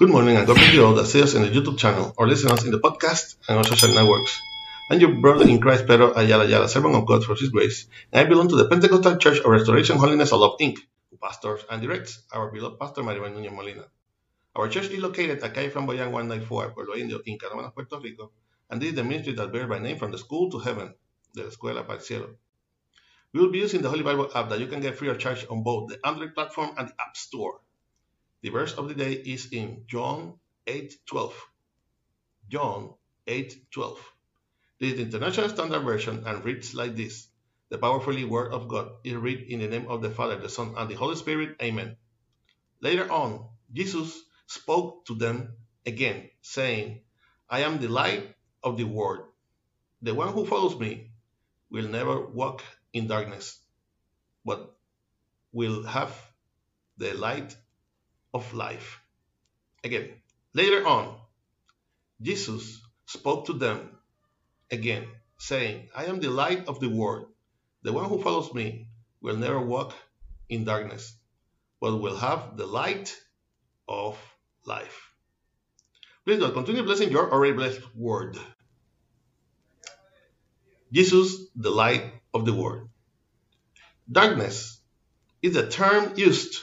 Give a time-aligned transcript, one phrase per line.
[0.00, 2.26] Good morning and God bless you all that see us in the YouTube channel or
[2.26, 4.40] listen us in the podcast and on social networks.
[4.90, 8.24] I'm your brother in Christ, Pedro Ayala Ayala, servant of God for His grace, and
[8.24, 10.78] I belong to the Pentecostal Church of Restoration Holiness of Love, Inc.,
[11.10, 13.84] who pastors and directs our beloved pastor Maribel Núñez Molina.
[14.56, 18.32] Our church is located at Calle Flamboyant 194, Pueblo Indio, in Canóvanas, Puerto Rico,
[18.70, 20.94] and this is the ministry that bears my name from the school to heaven,
[21.34, 22.28] the escuela para el cielo.
[23.34, 25.44] We will be using the Holy Bible app that you can get free of charge
[25.50, 27.60] on both the Android platform and the App Store.
[28.42, 31.32] The verse of the day is in John 8:12.
[32.48, 32.94] John
[33.26, 33.98] 8:12.
[34.78, 37.28] This is the International Standard Version and reads like this:
[37.68, 40.74] The powerfully Word of God is read in the name of the Father, the Son,
[40.76, 41.56] and the Holy Spirit.
[41.62, 41.96] Amen.
[42.80, 45.56] Later on, Jesus spoke to them
[45.86, 47.02] again, saying,
[47.48, 49.26] I am the light of the world.
[50.02, 51.12] The one who follows me
[51.70, 52.62] will never walk
[52.92, 53.60] in darkness,
[54.44, 54.74] but
[55.52, 56.12] will have
[56.96, 57.56] the light
[58.32, 59.00] of life.
[59.84, 60.10] Again,
[60.54, 61.16] later on,
[62.20, 63.90] Jesus spoke to them
[64.70, 65.06] again,
[65.38, 67.26] saying, I am the light of the world.
[67.82, 68.88] The one who follows me
[69.20, 69.94] will never walk
[70.48, 71.16] in darkness,
[71.80, 73.16] but will have the light
[73.88, 74.18] of
[74.66, 75.10] life.
[76.24, 78.38] Please God, continue blessing your already blessed word.
[80.92, 82.88] Jesus, the light of the world.
[84.10, 84.80] Darkness
[85.40, 86.58] is a term used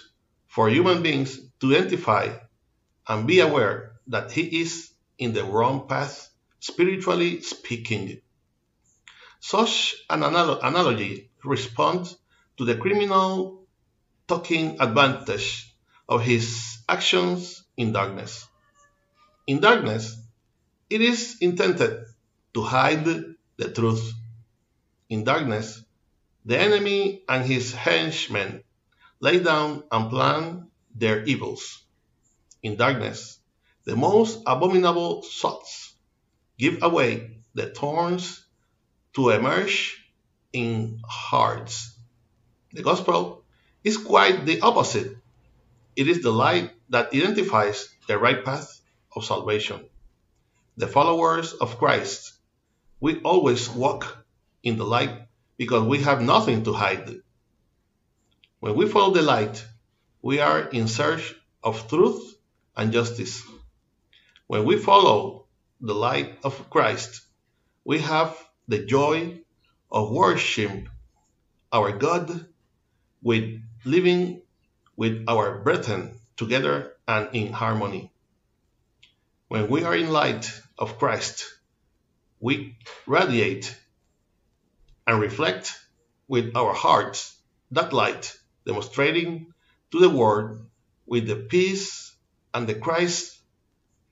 [0.47, 2.35] for human beings to identify
[3.07, 8.21] and be aware that he is in the wrong path, spiritually speaking.
[9.39, 12.17] Such an anal- analogy responds
[12.57, 13.65] to the criminal
[14.27, 15.73] taking advantage
[16.09, 18.47] of his actions in darkness.
[19.45, 20.17] In darkness,
[20.89, 22.05] it is intended
[22.53, 24.13] to hide the truth.
[25.09, 25.83] In darkness,
[26.45, 28.63] the enemy and his henchmen
[29.19, 30.67] lay down and plan
[30.99, 31.83] their evils.
[32.63, 33.39] In darkness,
[33.85, 35.93] the most abominable thoughts
[36.57, 38.43] give away the thorns
[39.13, 40.03] to emerge
[40.53, 41.97] in hearts.
[42.73, 43.43] The gospel
[43.83, 45.15] is quite the opposite.
[45.95, 48.81] It is the light that identifies the right path
[49.15, 49.85] of salvation.
[50.77, 52.33] The followers of Christ,
[52.99, 54.25] we always walk
[54.63, 57.21] in the light because we have nothing to hide.
[58.59, 59.65] When we follow the light,
[60.27, 61.33] we are in search
[61.63, 62.35] of truth
[62.75, 63.41] and justice.
[64.47, 65.45] When we follow
[65.79, 67.21] the light of Christ,
[67.85, 68.35] we have
[68.67, 69.39] the joy
[69.89, 70.89] of worship
[71.71, 72.45] our God
[73.21, 74.41] with living
[74.97, 78.11] with our brethren together and in harmony.
[79.47, 81.45] When we are in light of Christ,
[82.41, 83.73] we radiate
[85.07, 85.71] and reflect
[86.27, 87.33] with our hearts
[87.71, 89.53] that light, demonstrating
[89.91, 90.65] to the world
[91.05, 92.13] with the peace
[92.53, 93.39] and the Christ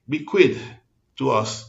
[0.08, 0.64] bequeathed
[1.18, 1.66] to us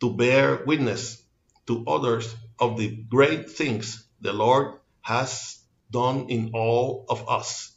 [0.00, 1.22] to bear witness
[1.66, 5.58] to others of the great things the Lord has
[5.90, 7.72] done in all of us.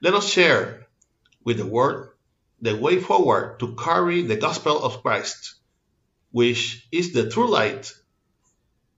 [0.00, 0.86] Let us share
[1.44, 2.08] with the world
[2.60, 5.54] the way forward to carry the gospel of Christ,
[6.30, 7.92] which is the true light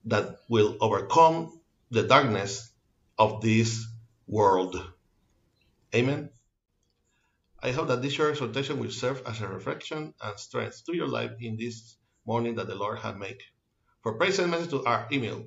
[0.05, 1.59] that will overcome
[1.91, 2.69] the darkness
[3.17, 3.85] of this
[4.27, 4.75] world.
[5.95, 6.29] Amen.
[7.63, 11.07] I hope that this short exhortation will serve as a reflection and strength to your
[11.07, 11.95] life in this
[12.25, 13.37] morning that the Lord has made.
[14.03, 15.45] For praise and message to our email,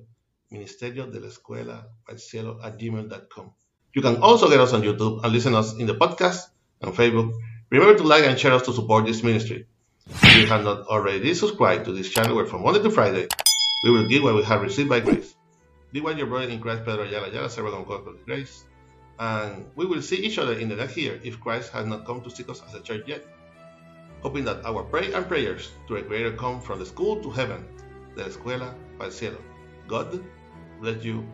[0.51, 3.53] ministerio de la escuela al cielo at gmail.com.
[3.95, 6.49] You can also get us on YouTube and listen us in the podcast
[6.81, 7.31] and Facebook.
[7.71, 9.67] Remember to like and share us to support this ministry.
[10.09, 13.29] If you have not already subscribed to this channel where from Monday to Friday,
[13.85, 15.35] we will give what we have received by grace.
[15.93, 18.65] Be one your brother in Christ, Pedro Ayala Ayala, servant of God for grace.
[19.19, 22.23] And we will see each other in the next year if Christ has not come
[22.23, 23.25] to seek us as a church yet.
[24.23, 27.67] Hoping that our prayer and prayers to a greater come from the school to heaven,
[28.17, 29.39] la escuela el cielo.
[29.87, 30.23] God
[30.81, 31.27] bless you